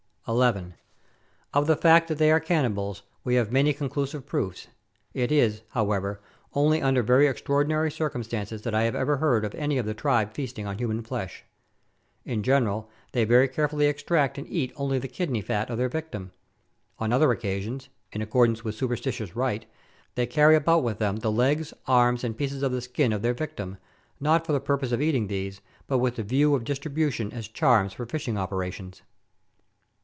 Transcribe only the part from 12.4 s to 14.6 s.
general, they very carefully extract and